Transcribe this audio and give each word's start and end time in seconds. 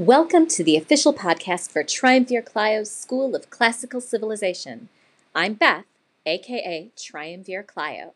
Welcome 0.00 0.46
to 0.46 0.64
the 0.64 0.78
official 0.78 1.12
podcast 1.12 1.70
for 1.70 1.84
Triumvir 1.84 2.40
Clio's 2.40 2.90
School 2.90 3.36
of 3.36 3.50
Classical 3.50 4.00
Civilization. 4.00 4.88
I'm 5.34 5.52
Beth, 5.52 5.84
aka 6.24 6.88
Triumvir 6.96 7.62
Clio. 7.62 8.14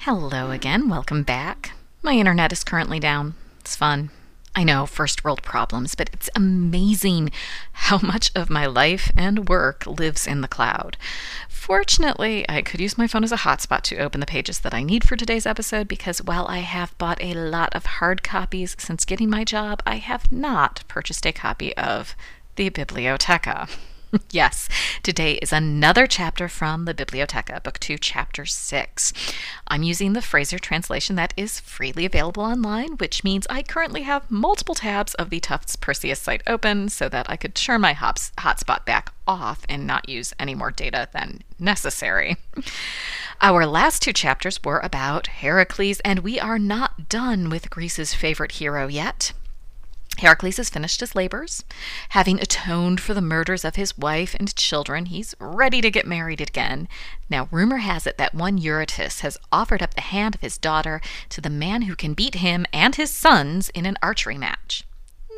Hello 0.00 0.50
again, 0.50 0.88
welcome 0.88 1.24
back. 1.24 1.72
My 2.02 2.14
internet 2.14 2.52
is 2.52 2.64
currently 2.64 2.98
down. 2.98 3.34
It's 3.60 3.76
fun. 3.76 4.08
I 4.54 4.64
know, 4.64 4.84
first 4.84 5.24
world 5.24 5.42
problems, 5.42 5.94
but 5.94 6.10
it's 6.12 6.28
amazing 6.36 7.30
how 7.72 7.98
much 8.02 8.30
of 8.34 8.50
my 8.50 8.66
life 8.66 9.10
and 9.16 9.48
work 9.48 9.86
lives 9.86 10.26
in 10.26 10.42
the 10.42 10.48
cloud. 10.48 10.98
Fortunately, 11.48 12.44
I 12.48 12.60
could 12.60 12.80
use 12.80 12.98
my 12.98 13.06
phone 13.06 13.24
as 13.24 13.32
a 13.32 13.38
hotspot 13.38 13.80
to 13.82 13.98
open 13.98 14.20
the 14.20 14.26
pages 14.26 14.58
that 14.60 14.74
I 14.74 14.82
need 14.82 15.08
for 15.08 15.16
today's 15.16 15.46
episode 15.46 15.88
because 15.88 16.20
while 16.22 16.46
I 16.48 16.58
have 16.58 16.96
bought 16.98 17.22
a 17.22 17.32
lot 17.32 17.74
of 17.74 17.86
hard 17.86 18.22
copies 18.22 18.76
since 18.78 19.06
getting 19.06 19.30
my 19.30 19.42
job, 19.42 19.82
I 19.86 19.96
have 19.96 20.30
not 20.30 20.84
purchased 20.86 21.24
a 21.24 21.32
copy 21.32 21.74
of 21.76 22.14
the 22.56 22.68
Bibliotheca. 22.68 23.68
yes, 24.30 24.68
today 25.02 25.34
is 25.34 25.52
another 25.52 26.06
chapter 26.06 26.48
from 26.48 26.84
the 26.84 26.92
Bibliotheca, 26.92 27.62
Book 27.62 27.78
2, 27.78 27.96
Chapter 27.96 28.44
6. 28.44 29.12
I'm 29.68 29.82
using 29.82 30.12
the 30.12 30.20
Frazer 30.20 30.58
translation 30.58 31.16
that 31.16 31.32
is 31.36 31.60
freely 31.60 32.04
available 32.04 32.42
online, 32.42 32.98
which 32.98 33.24
means 33.24 33.46
I 33.48 33.62
currently 33.62 34.02
have 34.02 34.30
multiple 34.30 34.74
tabs 34.74 35.14
of 35.14 35.30
the 35.30 35.40
Tufts 35.40 35.76
Perseus 35.76 36.20
site 36.20 36.42
open 36.46 36.90
so 36.90 37.08
that 37.08 37.30
I 37.30 37.36
could 37.36 37.54
turn 37.54 37.80
my 37.80 37.94
hops, 37.94 38.32
hotspot 38.38 38.84
back 38.84 39.12
off 39.26 39.64
and 39.68 39.86
not 39.86 40.08
use 40.08 40.34
any 40.38 40.54
more 40.54 40.70
data 40.70 41.08
than 41.12 41.42
necessary. 41.58 42.36
Our 43.40 43.66
last 43.66 44.02
two 44.02 44.12
chapters 44.12 44.62
were 44.62 44.80
about 44.80 45.26
Heracles, 45.26 46.00
and 46.00 46.20
we 46.20 46.38
are 46.38 46.58
not 46.58 47.08
done 47.08 47.48
with 47.48 47.70
Greece's 47.70 48.12
favorite 48.12 48.52
hero 48.52 48.88
yet. 48.88 49.32
Heracles 50.18 50.58
has 50.58 50.70
finished 50.70 51.00
his 51.00 51.14
labors. 51.14 51.64
Having 52.10 52.40
atoned 52.40 53.00
for 53.00 53.14
the 53.14 53.20
murders 53.20 53.64
of 53.64 53.76
his 53.76 53.96
wife 53.96 54.36
and 54.38 54.54
children, 54.54 55.06
he's 55.06 55.34
ready 55.40 55.80
to 55.80 55.90
get 55.90 56.06
married 56.06 56.40
again. 56.40 56.86
Now, 57.28 57.48
rumor 57.50 57.78
has 57.78 58.06
it 58.06 58.18
that 58.18 58.34
one 58.34 58.58
Eurytus 58.58 59.20
has 59.20 59.38
offered 59.50 59.82
up 59.82 59.94
the 59.94 60.00
hand 60.00 60.34
of 60.34 60.40
his 60.40 60.58
daughter 60.58 61.00
to 61.30 61.40
the 61.40 61.50
man 61.50 61.82
who 61.82 61.96
can 61.96 62.14
beat 62.14 62.36
him 62.36 62.66
and 62.72 62.94
his 62.94 63.10
sons 63.10 63.70
in 63.70 63.86
an 63.86 63.96
archery 64.02 64.38
match. 64.38 64.84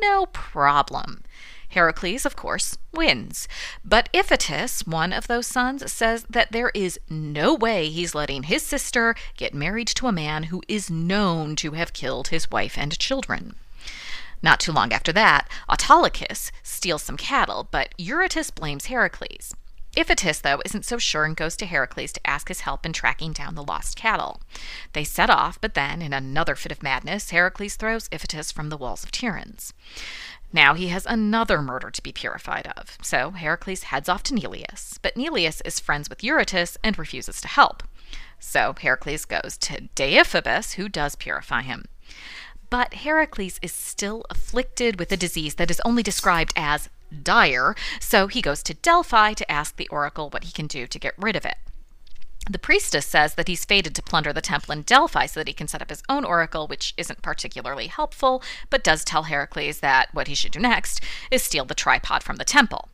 No 0.01 0.27
problem. 0.27 1.23
Heracles, 1.69 2.25
of 2.25 2.35
course, 2.35 2.77
wins. 2.93 3.47
But 3.83 4.09
Iphitus, 4.13 4.85
one 4.85 5.11
of 5.11 5.27
those 5.27 5.47
sons, 5.47 5.91
says 5.91 6.25
that 6.29 6.51
there 6.51 6.71
is 6.73 6.99
no 7.09 7.53
way 7.53 7.89
he's 7.89 8.15
letting 8.15 8.43
his 8.43 8.63
sister 8.63 9.15
get 9.35 9.53
married 9.53 9.87
to 9.89 10.07
a 10.07 10.11
man 10.11 10.43
who 10.43 10.61
is 10.67 10.89
known 10.89 11.55
to 11.57 11.71
have 11.71 11.93
killed 11.93 12.27
his 12.27 12.51
wife 12.51 12.77
and 12.77 12.97
children. 12.99 13.55
Not 14.41 14.59
too 14.59 14.71
long 14.71 14.93
after 14.93 15.11
that, 15.13 15.49
Autolycus 15.69 16.51
steals 16.63 17.03
some 17.03 17.17
cattle, 17.17 17.67
but 17.69 17.93
Eurytus 17.97 18.51
blames 18.51 18.85
Heracles. 18.85 19.53
Iphitus, 19.95 20.41
though, 20.41 20.61
isn't 20.65 20.83
so 20.83 20.97
sure 20.97 21.23
and 21.23 21.37
goes 21.37 21.55
to 21.55 21.65
Heracles 21.65 22.11
to 22.13 22.27
ask 22.27 22.49
his 22.49 22.61
help 22.61 22.85
in 22.85 22.91
tracking 22.91 23.31
down 23.31 23.55
the 23.55 23.63
lost 23.63 23.95
cattle. 23.95 24.41
They 24.91 25.05
set 25.05 25.29
off, 25.29 25.59
but 25.61 25.73
then, 25.73 26.01
in 26.01 26.11
another 26.11 26.55
fit 26.55 26.71
of 26.71 26.83
madness, 26.83 27.29
Heracles 27.29 27.75
throws 27.77 28.09
Iphitus 28.09 28.51
from 28.51 28.69
the 28.69 28.77
walls 28.77 29.03
of 29.03 29.11
Tiryns. 29.11 29.71
Now 30.51 30.73
he 30.73 30.89
has 30.89 31.05
another 31.05 31.61
murder 31.61 31.89
to 31.91 32.03
be 32.03 32.11
purified 32.11 32.67
of, 32.77 32.97
so 33.01 33.31
Heracles 33.31 33.83
heads 33.83 34.09
off 34.09 34.23
to 34.23 34.33
Neleus, 34.33 34.99
but 35.01 35.17
Neleus 35.17 35.61
is 35.61 35.79
friends 35.79 36.09
with 36.09 36.23
Eurytus 36.23 36.77
and 36.83 36.97
refuses 36.99 37.41
to 37.41 37.47
help. 37.47 37.83
So 38.39 38.73
Heracles 38.79 39.25
goes 39.25 39.57
to 39.59 39.89
Deiphobus, 39.95 40.73
who 40.73 40.87
does 40.87 41.15
purify 41.15 41.61
him. 41.61 41.85
But 42.69 42.95
Heracles 42.95 43.59
is 43.61 43.71
still 43.71 44.25
afflicted 44.29 44.99
with 44.99 45.11
a 45.11 45.17
disease 45.17 45.55
that 45.55 45.71
is 45.71 45.81
only 45.85 46.03
described 46.03 46.53
as 46.55 46.89
dire, 47.23 47.75
so 47.99 48.27
he 48.27 48.41
goes 48.41 48.63
to 48.63 48.73
Delphi 48.73 49.33
to 49.33 49.51
ask 49.51 49.75
the 49.75 49.87
oracle 49.89 50.29
what 50.29 50.45
he 50.45 50.51
can 50.51 50.67
do 50.67 50.87
to 50.87 50.99
get 50.99 51.13
rid 51.17 51.35
of 51.35 51.45
it. 51.45 51.57
The 52.49 52.59
priestess 52.59 53.07
says 53.07 53.33
that 53.35 53.47
he's 53.47 53.65
fated 53.65 53.95
to 53.95 54.03
plunder 54.03 54.31
the 54.31 54.41
temple 54.41 54.71
in 54.71 54.83
Delphi 54.83 55.25
so 55.25 55.39
that 55.39 55.47
he 55.47 55.53
can 55.53 55.67
set 55.67 55.81
up 55.81 55.89
his 55.89 56.03
own 56.07 56.23
oracle, 56.23 56.67
which 56.67 56.93
isn't 56.95 57.23
particularly 57.23 57.87
helpful, 57.87 58.43
but 58.69 58.83
does 58.83 59.03
tell 59.03 59.23
Heracles 59.23 59.79
that 59.79 60.13
what 60.13 60.27
he 60.27 60.35
should 60.35 60.51
do 60.51 60.59
next 60.59 61.01
is 61.31 61.41
steal 61.41 61.65
the 61.65 61.73
tripod 61.73 62.21
from 62.21 62.35
the 62.35 62.45
temple. 62.45 62.89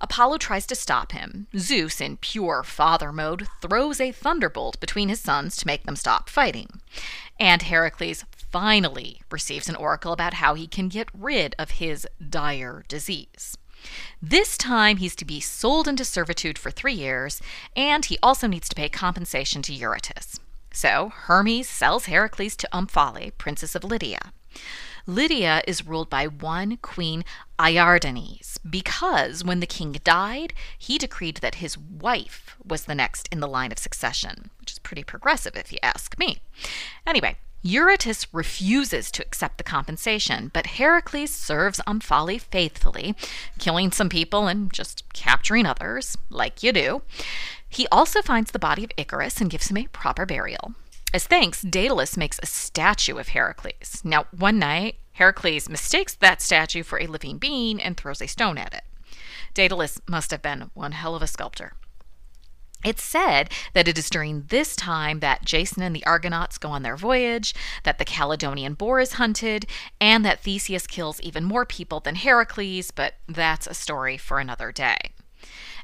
Apollo 0.00 0.38
tries 0.38 0.66
to 0.66 0.74
stop 0.74 1.12
him. 1.12 1.46
Zeus, 1.56 2.00
in 2.00 2.16
pure 2.16 2.64
father 2.64 3.12
mode, 3.12 3.46
throws 3.60 4.00
a 4.00 4.10
thunderbolt 4.10 4.80
between 4.80 5.08
his 5.08 5.20
sons 5.20 5.56
to 5.56 5.66
make 5.66 5.84
them 5.84 5.96
stop 5.96 6.28
fighting. 6.28 6.80
And 7.38 7.62
Heracles 7.62 8.24
finally 8.50 9.20
receives 9.30 9.68
an 9.68 9.76
oracle 9.76 10.12
about 10.12 10.34
how 10.34 10.54
he 10.54 10.66
can 10.66 10.88
get 10.88 11.08
rid 11.12 11.54
of 11.58 11.72
his 11.72 12.06
dire 12.28 12.84
disease. 12.88 13.56
This 14.20 14.56
time 14.56 14.96
he's 14.96 15.14
to 15.16 15.24
be 15.24 15.40
sold 15.40 15.86
into 15.86 16.04
servitude 16.04 16.58
for 16.58 16.70
three 16.70 16.94
years, 16.94 17.40
and 17.76 18.04
he 18.04 18.18
also 18.22 18.46
needs 18.46 18.68
to 18.68 18.74
pay 18.74 18.88
compensation 18.88 19.62
to 19.62 19.72
Eurytus. 19.72 20.40
So 20.72 21.10
Hermes 21.14 21.68
sells 21.68 22.06
Heracles 22.06 22.56
to 22.56 22.68
Omphale, 22.72 23.36
princess 23.38 23.74
of 23.74 23.84
Lydia. 23.84 24.32
Lydia 25.06 25.62
is 25.66 25.86
ruled 25.86 26.10
by 26.10 26.26
one 26.26 26.76
queen 26.78 27.24
Iardanes 27.58 28.58
because 28.68 29.42
when 29.42 29.60
the 29.60 29.66
king 29.66 29.92
died, 30.04 30.52
he 30.78 30.98
decreed 30.98 31.38
that 31.38 31.56
his 31.56 31.78
wife 31.78 32.56
was 32.62 32.84
the 32.84 32.94
next 32.94 33.26
in 33.32 33.40
the 33.40 33.48
line 33.48 33.72
of 33.72 33.78
succession, 33.78 34.50
which 34.60 34.72
is 34.72 34.78
pretty 34.78 35.02
progressive 35.02 35.56
if 35.56 35.72
you 35.72 35.78
ask 35.82 36.18
me. 36.18 36.42
Anyway, 37.06 37.36
Eurytus 37.62 38.26
refuses 38.32 39.10
to 39.10 39.22
accept 39.22 39.58
the 39.58 39.64
compensation, 39.64 40.50
but 40.54 40.66
Heracles 40.66 41.32
serves 41.32 41.80
Omphale 41.86 42.40
faithfully, 42.40 43.16
killing 43.58 43.90
some 43.90 44.08
people 44.08 44.46
and 44.46 44.72
just 44.72 45.04
capturing 45.12 45.66
others, 45.66 46.16
like 46.30 46.62
you 46.62 46.72
do. 46.72 47.02
He 47.68 47.86
also 47.88 48.22
finds 48.22 48.52
the 48.52 48.58
body 48.58 48.84
of 48.84 48.92
Icarus 48.96 49.40
and 49.40 49.50
gives 49.50 49.70
him 49.70 49.76
a 49.76 49.88
proper 49.88 50.24
burial. 50.24 50.74
As 51.12 51.26
thanks, 51.26 51.62
Daedalus 51.62 52.16
makes 52.16 52.38
a 52.42 52.46
statue 52.46 53.16
of 53.16 53.28
Heracles. 53.28 54.02
Now, 54.04 54.26
one 54.30 54.58
night, 54.58 54.96
Heracles 55.12 55.68
mistakes 55.68 56.14
that 56.16 56.40
statue 56.40 56.82
for 56.82 57.00
a 57.00 57.06
living 57.06 57.38
being 57.38 57.82
and 57.82 57.96
throws 57.96 58.22
a 58.22 58.28
stone 58.28 58.56
at 58.56 58.74
it. 58.74 58.84
Daedalus 59.54 60.00
must 60.06 60.30
have 60.30 60.42
been 60.42 60.70
one 60.74 60.92
hell 60.92 61.16
of 61.16 61.22
a 61.22 61.26
sculptor. 61.26 61.72
It's 62.84 63.02
said 63.02 63.50
that 63.72 63.88
it 63.88 63.98
is 63.98 64.08
during 64.08 64.44
this 64.48 64.76
time 64.76 65.18
that 65.20 65.44
Jason 65.44 65.82
and 65.82 65.94
the 65.94 66.06
Argonauts 66.06 66.58
go 66.58 66.70
on 66.70 66.82
their 66.82 66.96
voyage, 66.96 67.52
that 67.82 67.98
the 67.98 68.04
Caledonian 68.04 68.74
boar 68.74 69.00
is 69.00 69.14
hunted, 69.14 69.66
and 70.00 70.24
that 70.24 70.40
Theseus 70.40 70.86
kills 70.86 71.20
even 71.20 71.42
more 71.44 71.64
people 71.64 71.98
than 71.98 72.14
Heracles, 72.14 72.92
but 72.92 73.14
that's 73.26 73.66
a 73.66 73.74
story 73.74 74.16
for 74.16 74.38
another 74.38 74.70
day. 74.70 74.96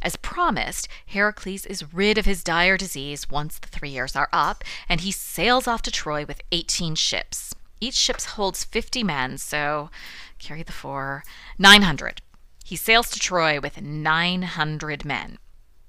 As 0.01 0.17
promised, 0.17 0.87
Heracles 1.07 1.67
is 1.67 1.93
rid 1.93 2.17
of 2.17 2.27
his 2.27 2.45
dire 2.45 2.77
disease 2.77 3.29
once 3.29 3.59
the 3.59 3.69
three 3.69 3.91
years 3.91 4.15
are 4.15 4.29
up, 4.33 4.63
and 4.89 5.01
he 5.01 5.11
sails 5.11 5.67
off 5.67 5.83
to 5.83 5.91
Troy 5.91 6.25
with 6.25 6.43
18 6.53 6.95
ships. 6.95 7.55
Each 7.81 7.95
ship 7.95 8.21
holds 8.21 8.65
50 8.65 9.03
men, 9.03 9.39
so 9.39 9.91
carry 10.39 10.63
the 10.63 10.73
four, 10.73 11.25
900. 11.59 12.23
He 12.65 12.77
sails 12.77 13.11
to 13.11 13.19
Troy 13.19 13.59
with 13.61 13.83
900 13.83 15.05
men. 15.05 15.39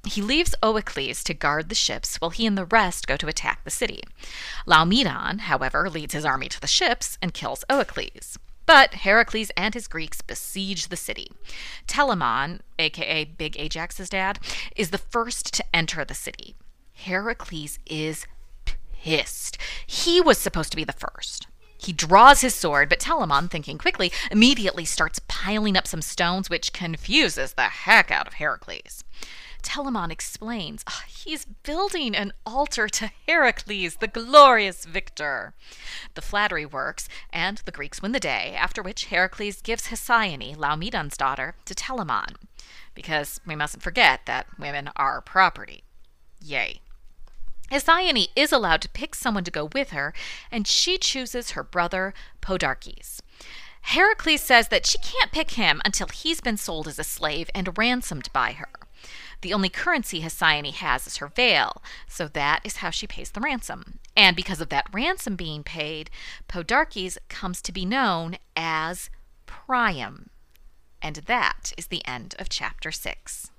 He 0.05 0.21
leaves 0.21 0.55
Oicles 0.61 1.23
to 1.23 1.33
guard 1.33 1.69
the 1.69 1.75
ships 1.75 2.17
while 2.17 2.29
he 2.29 2.45
and 2.45 2.57
the 2.57 2.65
rest 2.65 3.07
go 3.07 3.17
to 3.17 3.27
attack 3.27 3.63
the 3.63 3.71
city. 3.71 4.03
Laomedon, 4.67 5.41
however, 5.41 5.89
leads 5.89 6.13
his 6.13 6.25
army 6.25 6.47
to 6.49 6.61
the 6.61 6.67
ships 6.67 7.17
and 7.21 7.33
kills 7.33 7.65
Oicles. 7.69 8.37
But 8.65 8.95
Heracles 8.95 9.51
and 9.55 9.73
his 9.73 9.87
Greeks 9.87 10.21
besiege 10.21 10.87
the 10.87 10.95
city. 10.95 11.31
Telamon, 11.87 12.61
aka 12.79 13.25
Big 13.25 13.59
Ajax's 13.59 14.09
dad, 14.09 14.39
is 14.75 14.89
the 14.89 14.97
first 14.97 15.53
to 15.53 15.65
enter 15.75 16.03
the 16.03 16.15
city. 16.15 16.55
Heracles 16.93 17.79
is 17.85 18.25
pissed. 19.05 19.57
He 19.85 20.19
was 20.19 20.37
supposed 20.37 20.71
to 20.71 20.77
be 20.77 20.83
the 20.83 20.93
first. 20.93 21.47
He 21.77 21.93
draws 21.93 22.41
his 22.41 22.55
sword, 22.55 22.89
but 22.89 22.99
Telamon, 22.99 23.49
thinking 23.51 23.77
quickly, 23.77 24.11
immediately 24.31 24.85
starts 24.85 25.19
piling 25.27 25.77
up 25.77 25.85
some 25.85 26.01
stones, 26.01 26.49
which 26.49 26.73
confuses 26.73 27.53
the 27.53 27.63
heck 27.63 28.09
out 28.09 28.25
of 28.25 28.33
Heracles. 28.33 29.03
Telamon 29.65 30.11
explains 30.11 30.83
oh, 30.87 31.01
he's 31.07 31.43
building 31.45 32.15
an 32.15 32.31
altar 32.45 32.87
to 32.87 33.11
Heracles, 33.27 33.97
the 33.97 34.07
glorious 34.07 34.85
victor. 34.85 35.53
The 36.13 36.21
flattery 36.21 36.65
works, 36.65 37.09
and 37.33 37.57
the 37.65 37.71
Greeks 37.71 38.01
win 38.01 38.11
the 38.13 38.19
day, 38.19 38.55
after 38.57 38.81
which 38.81 39.05
Heracles 39.05 39.61
gives 39.61 39.87
Hesione, 39.87 40.55
Laomedon's 40.55 41.17
daughter, 41.17 41.55
to 41.65 41.73
Telamon. 41.73 42.35
Because 42.93 43.41
we 43.45 43.55
mustn't 43.55 43.83
forget 43.83 44.21
that 44.27 44.47
women 44.57 44.91
are 44.95 45.19
property. 45.19 45.83
Yay. 46.41 46.79
Hesione 47.71 48.29
is 48.35 48.51
allowed 48.51 48.81
to 48.81 48.89
pick 48.89 49.15
someone 49.15 49.43
to 49.43 49.51
go 49.51 49.69
with 49.73 49.89
her, 49.89 50.13
and 50.51 50.67
she 50.67 50.97
chooses 50.99 51.51
her 51.51 51.63
brother, 51.63 52.13
Podarches. 52.41 53.19
Heracles 53.81 54.41
says 54.41 54.67
that 54.69 54.85
she 54.85 54.99
can't 54.99 55.31
pick 55.31 55.51
him 55.51 55.81
until 55.83 56.07
he's 56.07 56.41
been 56.41 56.57
sold 56.57 56.87
as 56.87 56.99
a 56.99 57.03
slave 57.03 57.49
and 57.53 57.77
ransomed 57.77 58.31
by 58.31 58.53
her. 58.53 58.69
The 59.41 59.53
only 59.53 59.69
currency 59.69 60.21
Hesione 60.21 60.73
has 60.73 61.07
is 61.07 61.17
her 61.17 61.27
veil, 61.27 61.81
so 62.07 62.27
that 62.29 62.61
is 62.63 62.77
how 62.77 62.89
she 62.89 63.07
pays 63.07 63.31
the 63.31 63.41
ransom. 63.41 63.99
And 64.15 64.35
because 64.35 64.61
of 64.61 64.69
that 64.69 64.87
ransom 64.93 65.35
being 65.35 65.63
paid, 65.63 66.09
Podarches 66.47 67.17
comes 67.29 67.61
to 67.61 67.71
be 67.71 67.85
known 67.85 68.37
as 68.55 69.09
Priam. 69.45 70.29
And 71.01 71.17
that 71.27 71.73
is 71.77 71.87
the 71.87 72.05
end 72.05 72.35
of 72.39 72.49
chapter 72.49 72.91
6. 72.91 73.51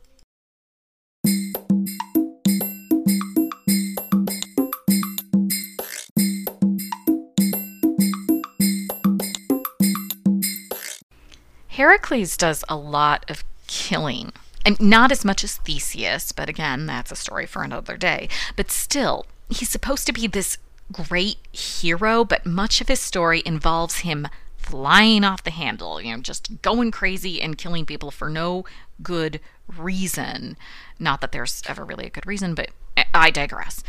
Heracles 11.69 12.39
does 12.39 12.65
a 12.71 12.77
lot 12.77 13.31
of 13.31 13.45
killing. 13.67 14.33
And 14.67 14.81
not 14.81 15.13
as 15.13 15.25
much 15.25 15.45
as 15.45 15.59
Theseus, 15.59 16.33
but 16.33 16.49
again, 16.49 16.87
that's 16.87 17.13
a 17.13 17.17
story 17.17 17.47
for 17.47 17.63
another 17.63 17.97
day. 17.97 18.29
But 18.57 18.73
still, 18.73 19.25
he's 19.49 19.69
supposed 19.69 20.07
to 20.07 20.13
be 20.13 20.27
this 20.27 20.59
great 20.91 21.37
hero, 21.53 22.25
but 22.25 22.45
much 22.45 22.81
of 22.81 22.89
his 22.89 22.99
story 22.99 23.45
involves 23.47 24.01
him 24.01 24.27
flying 24.57 25.23
off 25.23 25.45
the 25.45 25.51
handle, 25.53 26.01
you 26.01 26.17
know, 26.17 26.21
just 26.21 26.61
going 26.63 26.91
crazy 26.91 27.41
and 27.41 27.57
killing 27.57 27.87
people 27.87 28.11
for 28.11 28.29
no 28.29 28.65
good 29.05 29.39
reason. 29.69 30.57
Not 30.99 31.21
that 31.21 31.31
there's 31.31 31.63
ever 31.69 31.85
really 31.85 32.07
a 32.07 32.11
good 32.11 32.27
reason, 32.27 32.57
but 32.57 32.71
I 33.15 33.31
digress 33.31 33.85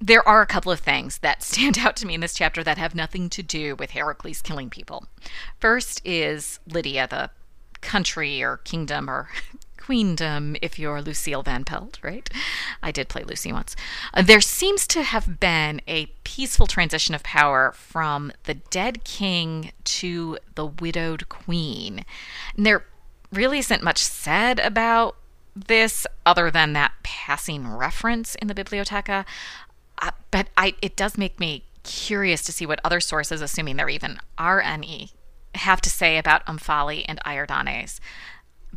there 0.00 0.26
are 0.28 0.42
a 0.42 0.46
couple 0.46 0.72
of 0.72 0.80
things 0.80 1.18
that 1.18 1.42
stand 1.44 1.78
out 1.78 1.96
to 1.96 2.06
me 2.06 2.14
in 2.14 2.20
this 2.20 2.34
chapter 2.34 2.62
that 2.64 2.76
have 2.76 2.94
nothing 2.94 3.30
to 3.30 3.42
do 3.42 3.74
with 3.76 3.92
Heracles 3.92 4.42
killing 4.42 4.68
people. 4.68 5.06
First 5.60 6.02
is 6.04 6.58
Lydia, 6.66 7.06
the 7.08 7.30
country 7.80 8.42
or 8.42 8.58
kingdom 8.58 9.08
or 9.08 9.28
queendom 9.84 10.56
if 10.62 10.78
you're 10.78 11.02
Lucille 11.02 11.42
Van 11.42 11.64
Pelt, 11.64 11.98
right? 12.02 12.28
I 12.82 12.90
did 12.90 13.08
play 13.08 13.24
Lucy 13.24 13.52
once. 13.52 13.76
Uh, 14.12 14.22
there 14.22 14.40
seems 14.40 14.86
to 14.88 15.02
have 15.02 15.40
been 15.40 15.80
a 15.86 16.06
peaceful 16.24 16.66
transition 16.66 17.14
of 17.14 17.22
power 17.22 17.72
from 17.72 18.32
the 18.44 18.54
dead 18.54 19.04
king 19.04 19.72
to 19.84 20.38
the 20.54 20.66
widowed 20.66 21.28
queen. 21.28 22.04
And 22.56 22.64
there 22.64 22.84
really 23.32 23.58
isn't 23.58 23.82
much 23.82 23.98
said 23.98 24.60
about 24.60 25.16
this 25.56 26.06
other 26.26 26.50
than 26.50 26.72
that 26.72 26.92
passing 27.02 27.68
reference 27.68 28.34
in 28.36 28.48
the 28.48 28.54
Bibliotheca 28.54 29.24
but 30.30 30.48
I 30.56 30.74
it 30.82 30.96
does 30.96 31.16
make 31.16 31.38
me 31.38 31.64
curious 31.82 32.42
to 32.42 32.52
see 32.52 32.66
what 32.66 32.80
other 32.82 33.00
sources, 33.00 33.40
assuming 33.40 33.76
there 33.76 33.88
even 33.88 34.18
are 34.38 34.60
any, 34.60 35.10
have 35.54 35.80
to 35.82 35.90
say 35.90 36.18
about 36.18 36.44
Omphale 36.46 37.04
and 37.06 37.20
Iardanes, 37.24 38.00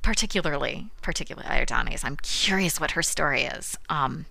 particularly 0.08 0.90
particularly 1.02 1.46
Iardanes. 1.50 2.06
I'm 2.06 2.16
curious 2.16 2.80
what 2.80 2.92
her 2.92 3.04
story 3.04 3.42
is, 3.42 3.78
um, 3.90 4.26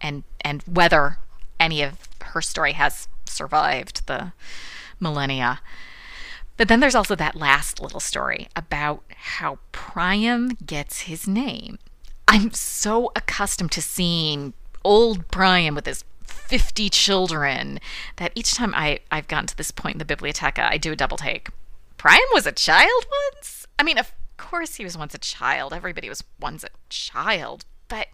and 0.00 0.24
and 0.40 0.64
whether 0.64 1.18
any 1.60 1.80
of 1.80 2.08
her 2.22 2.42
story 2.42 2.72
has 2.72 3.06
survived 3.24 4.08
the 4.08 4.32
millennia. 4.98 5.60
But 6.56 6.66
then 6.66 6.80
there's 6.80 6.96
also 6.96 7.14
that 7.14 7.36
last 7.36 7.80
little 7.80 8.00
story 8.00 8.48
about 8.56 9.04
how 9.14 9.60
Priam 9.70 10.56
gets 10.66 11.02
his 11.02 11.28
name. 11.28 11.78
I'm 12.26 12.50
so 12.52 13.12
accustomed 13.14 13.70
to 13.72 13.82
seeing 13.82 14.54
old 14.84 15.28
Priam 15.28 15.76
with 15.76 15.86
his 15.86 16.02
50 16.24 16.90
children 16.90 17.78
that 18.16 18.32
each 18.34 18.56
time 18.56 18.74
I, 18.74 18.98
I've 19.12 19.28
gotten 19.28 19.46
to 19.46 19.56
this 19.56 19.70
point 19.70 19.94
in 19.94 19.98
the 20.00 20.16
bibliotheca, 20.16 20.68
I 20.68 20.78
do 20.78 20.90
a 20.90 20.96
double 20.96 21.16
take. 21.16 21.48
Priam 21.96 22.18
was 22.32 22.44
a 22.44 22.52
child 22.52 23.06
once? 23.32 23.68
I 23.78 23.84
mean, 23.84 23.98
of 23.98 24.12
course 24.42 24.76
he 24.76 24.84
was 24.84 24.98
once 24.98 25.14
a 25.14 25.18
child. 25.18 25.72
Everybody 25.72 26.08
was 26.08 26.24
once 26.40 26.64
a 26.64 26.68
child. 26.88 27.64
But 27.88 28.08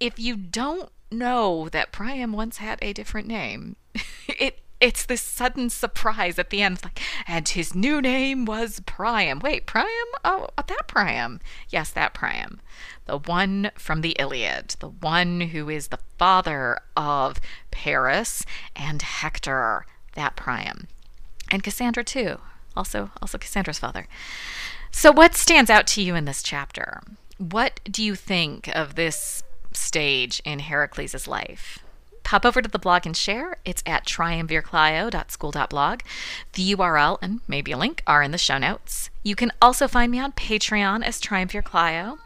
if 0.00 0.18
you 0.18 0.36
don't 0.36 0.90
know 1.10 1.68
that 1.70 1.92
Priam 1.92 2.32
once 2.32 2.58
had 2.58 2.78
a 2.82 2.92
different 2.92 3.28
name, 3.28 3.76
it 4.28 4.60
it's 4.80 5.06
this 5.06 5.22
sudden 5.22 5.70
surprise 5.70 6.38
at 6.38 6.50
the 6.50 6.60
end, 6.60 6.80
like, 6.84 7.00
and 7.26 7.48
his 7.48 7.74
new 7.74 8.02
name 8.02 8.44
was 8.44 8.80
Priam. 8.84 9.38
Wait, 9.38 9.64
Priam? 9.64 9.86
Oh, 10.24 10.48
that 10.58 10.88
Priam. 10.88 11.40
Yes, 11.70 11.90
that 11.92 12.12
Priam 12.12 12.60
the 13.06 13.18
one 13.18 13.70
from 13.76 14.00
the 14.00 14.16
Iliad, 14.18 14.76
the 14.80 14.88
one 14.88 15.40
who 15.40 15.68
is 15.68 15.88
the 15.88 15.98
father 16.18 16.78
of 16.96 17.40
Paris 17.70 18.44
and 18.74 19.02
Hector, 19.02 19.86
that 20.14 20.36
Priam. 20.36 20.86
And 21.50 21.62
Cassandra 21.62 22.04
too. 22.04 22.38
Also 22.76 23.10
also 23.20 23.38
Cassandra's 23.38 23.78
father. 23.78 24.06
So 24.96 25.10
what 25.10 25.34
stands 25.34 25.70
out 25.70 25.88
to 25.88 26.00
you 26.00 26.14
in 26.14 26.24
this 26.24 26.40
chapter? 26.42 27.02
What 27.36 27.80
do 27.84 28.02
you 28.02 28.14
think 28.14 28.68
of 28.68 28.94
this 28.94 29.42
stage 29.72 30.40
in 30.44 30.60
Heracles' 30.60 31.26
life? 31.26 31.80
Pop 32.22 32.46
over 32.46 32.62
to 32.62 32.68
the 32.70 32.78
blog 32.78 33.04
and 33.04 33.14
share. 33.14 33.58
It's 33.64 33.82
at 33.84 34.06
triumvirclio.school.blog. 34.06 36.00
The 36.52 36.74
URL 36.76 37.18
and 37.20 37.40
maybe 37.48 37.72
a 37.72 37.76
link 37.76 38.04
are 38.06 38.22
in 38.22 38.30
the 38.30 38.38
show 38.38 38.56
notes. 38.56 39.10
You 39.24 39.34
can 39.34 39.52
also 39.60 39.88
find 39.88 40.12
me 40.12 40.20
on 40.20 40.30
Patreon 40.32 41.02
as 41.02 41.20
Triumvir 41.20 41.60
Clio. 41.60 42.18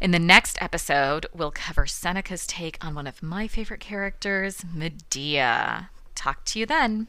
In 0.00 0.12
the 0.12 0.20
next 0.20 0.56
episode, 0.62 1.26
we'll 1.34 1.50
cover 1.50 1.84
Seneca's 1.84 2.46
take 2.46 2.82
on 2.82 2.94
one 2.94 3.08
of 3.08 3.24
my 3.24 3.48
favorite 3.48 3.80
characters, 3.80 4.64
Medea. 4.72 5.90
Talk 6.14 6.44
to 6.46 6.60
you 6.60 6.64
then. 6.64 7.08